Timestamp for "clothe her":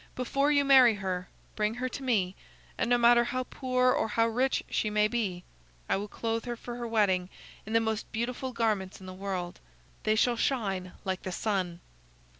6.07-6.55